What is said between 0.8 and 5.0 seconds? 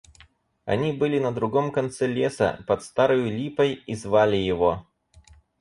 были на другом конце леса, под старою липой, и звали его.